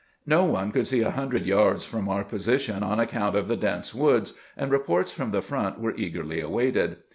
No 0.25 0.45
one 0.45 0.71
could 0.71 0.87
see 0.87 1.01
a 1.01 1.11
hundred 1.11 1.45
yards 1.45 1.85
from 1.85 2.09
our 2.09 2.23
position 2.23 2.81
on 2.81 2.99
account 2.99 3.35
of 3.35 3.47
the 3.47 3.55
dense 3.55 3.93
woods, 3.93 4.33
and 4.57 4.71
reports 4.71 5.11
from 5.11 5.29
the 5.29 5.43
front 5.43 5.79
were 5.79 5.93
eagerly 5.95 6.39
awaited. 6.41 6.97